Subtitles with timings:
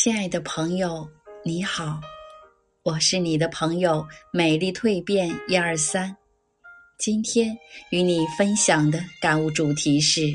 [0.00, 1.10] 亲爱的朋友，
[1.44, 2.00] 你好，
[2.84, 6.16] 我是你的朋友美丽蜕变一二三。
[7.00, 7.52] 今天
[7.90, 10.32] 与你分享的感悟主题是：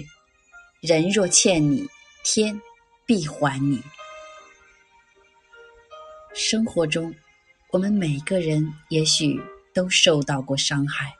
[0.82, 1.88] 人若欠你，
[2.26, 2.60] 天
[3.06, 3.82] 必还你。
[6.34, 7.16] 生活中，
[7.72, 9.42] 我们每个人也许
[9.74, 11.16] 都受到过伤害，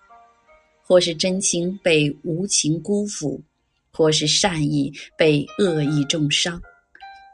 [0.86, 3.42] 或是真情被无情辜负，
[3.90, 6.62] 或是善意被恶意重伤。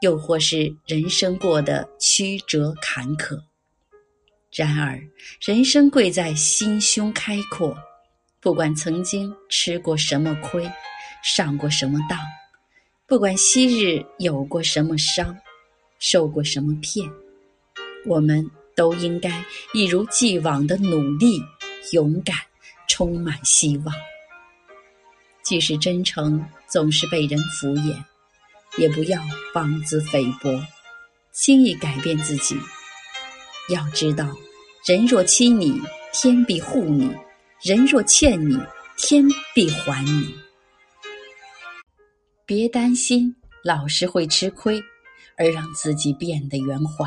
[0.00, 3.38] 又或是人生过得曲折坎坷，
[4.50, 5.00] 然而
[5.40, 7.76] 人生贵在心胸开阔。
[8.40, 10.66] 不管曾经吃过什么亏，
[11.22, 12.18] 上过什么当，
[13.06, 15.36] 不管昔日有过什么伤，
[15.98, 17.06] 受过什么骗，
[18.06, 19.44] 我们都应该
[19.74, 21.38] 一如既往的努力、
[21.92, 22.34] 勇敢，
[22.88, 23.94] 充满希望。
[25.42, 28.02] 即使真诚总是被人敷衍。
[28.78, 29.20] 也不要
[29.54, 30.62] 妄自菲薄，
[31.32, 32.56] 轻易改变自己。
[33.68, 34.36] 要知道，
[34.86, 35.80] 人若欺你，
[36.12, 37.10] 天必护你；
[37.62, 38.58] 人若欠你，
[38.96, 40.34] 天必还你。
[42.46, 44.82] 别担心老实会吃亏，
[45.36, 47.06] 而让自己变得圆滑；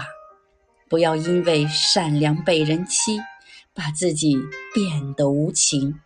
[0.89, 3.19] 不要因为善良被人欺，
[3.73, 4.37] 把自己
[4.73, 5.99] 变得无情。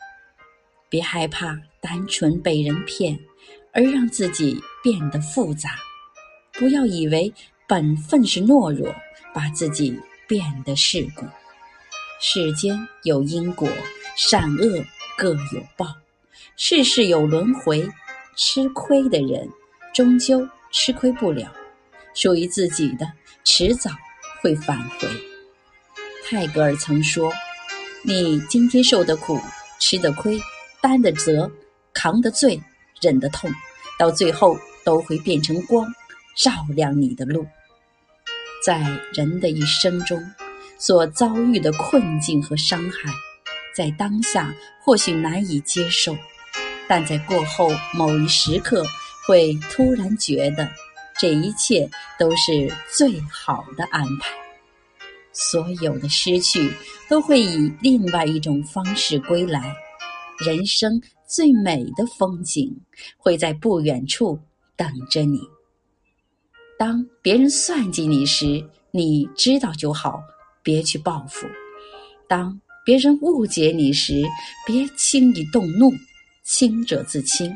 [0.90, 3.20] 别害怕单纯被人骗。
[3.78, 5.70] 而让自己变得复杂，
[6.54, 7.32] 不要以为
[7.68, 8.92] 本分是懦弱，
[9.36, 9.96] 把自己
[10.28, 11.28] 变得世故。
[12.20, 13.70] 世间有因果，
[14.16, 14.84] 善恶
[15.16, 15.86] 各有报，
[16.56, 17.88] 世事有轮回。
[18.40, 19.50] 吃亏的人
[19.96, 21.52] 终究吃亏不了，
[22.14, 23.12] 属于自己的
[23.44, 23.90] 迟早
[24.42, 25.08] 会返回。
[26.24, 27.34] 泰戈尔曾说
[28.06, 29.40] ：“你今天受的苦、
[29.80, 30.40] 吃的亏、
[30.82, 31.52] 担的责、
[31.94, 32.62] 扛的罪、
[33.02, 33.52] 忍的痛。”
[33.98, 35.86] 到最后都会变成光，
[36.36, 37.46] 照亮你的路。
[38.64, 38.80] 在
[39.14, 40.22] 人的一生中，
[40.78, 43.12] 所遭遇的困境和伤害，
[43.76, 44.54] 在当下
[44.84, 46.16] 或许难以接受，
[46.88, 48.84] 但在过后某一时刻，
[49.26, 50.70] 会突然觉得
[51.18, 54.30] 这一切都是最好的安排。
[55.34, 56.74] 所有的失去
[57.08, 59.76] 都会以另外一种方式归来。
[60.40, 62.76] 人生最美的风景
[63.18, 64.40] 会在不远处
[64.76, 65.40] 等着你。
[66.80, 70.22] 当别人算计你时，你知道就好，
[70.64, 71.48] 别去报复；
[72.28, 74.24] 当别人误解你时，
[74.66, 75.92] 别轻易动怒，
[76.44, 77.52] 清者自清；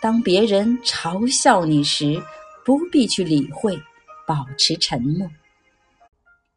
[0.00, 2.22] 当别人嘲笑你时，
[2.64, 3.78] 不必去理会，
[4.26, 5.30] 保持沉默。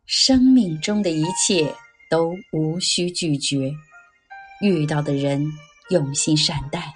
[0.06, 1.74] 生命中的一切
[2.10, 3.74] 都无需拒绝。
[4.62, 5.46] 遇到的人
[5.90, 6.94] 用心善待，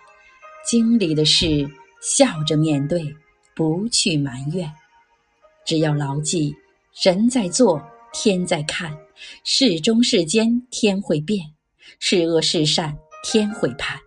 [0.65, 1.65] 经历的事
[2.01, 3.03] 笑着面对，
[3.55, 4.71] 不去埋怨。
[5.65, 6.53] 只要牢记，
[7.01, 7.81] 人在做，
[8.11, 8.91] 天在看；
[9.43, 11.39] 事中世间，天会变；
[11.99, 13.99] 是恶是善，天会判。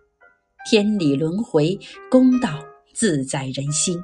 [0.69, 1.79] 天理轮回，
[2.09, 2.63] 公道
[2.93, 3.99] 自在人心。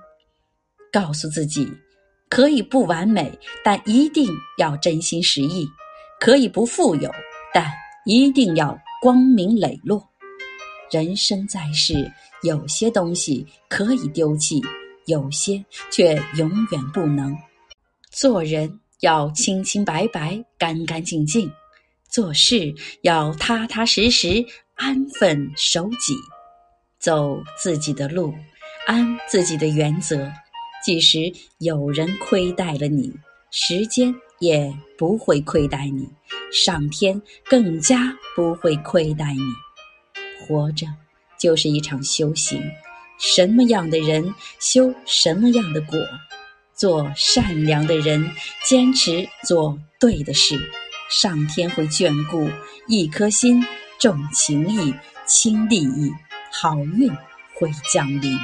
[0.92, 1.72] 告诉自己，
[2.30, 3.32] 可以不完美，
[3.64, 4.28] 但一定
[4.58, 5.66] 要真心实意；
[6.20, 7.12] 可以不富有，
[7.54, 7.72] 但
[8.06, 8.78] 一定要。
[9.02, 10.11] 光明磊落，
[10.92, 12.12] 人生在世，
[12.44, 14.62] 有些东西可以丢弃，
[15.06, 17.36] 有些却永远不能。
[18.12, 21.52] 做人要清清白白、干干净净，
[22.10, 26.14] 做事要踏踏实实、安分守己，
[27.00, 28.34] 走自己的路，
[28.86, 30.32] 安自己的原则。
[30.84, 33.12] 即使有人亏待了你，
[33.50, 34.14] 时间。
[34.42, 36.10] 也不会亏待你，
[36.52, 39.44] 上天更加不会亏待你。
[40.42, 40.86] 活着
[41.40, 42.62] 就是一场修行，
[43.18, 46.00] 什么样的人修什么样的果。
[46.74, 48.32] 做善良的人，
[48.66, 50.60] 坚持做对的事，
[51.10, 52.50] 上天会眷顾。
[52.88, 53.64] 一颗心
[54.00, 54.94] 重情义
[55.28, 56.12] 轻利益，
[56.52, 57.08] 好运
[57.54, 58.36] 会降临。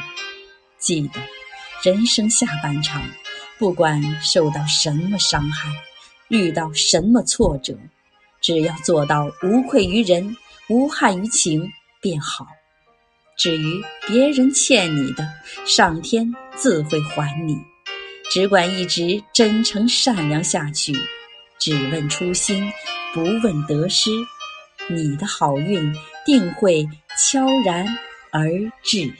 [0.78, 1.20] 记得，
[1.84, 3.02] 人生下半场。
[3.58, 5.68] 不管受到什么伤害，
[6.28, 7.76] 遇到什么挫折，
[8.40, 10.38] 只要做到无愧于人、
[10.70, 11.68] 无憾于情
[12.02, 12.46] 便好。
[13.38, 15.28] 至于别人欠你的，
[15.66, 17.58] 上天自会还你。
[18.32, 20.94] 只管一直真诚善良下去，
[21.60, 22.72] 只问初心，
[23.14, 24.12] 不问得失，
[24.90, 25.94] 你的好运
[26.26, 27.86] 定会悄然
[28.32, 28.50] 而
[28.84, 29.14] 至。